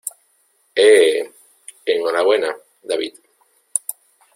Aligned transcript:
¡eh! 0.75 1.29
enhorabuena, 1.85 2.57
David. 2.81 3.13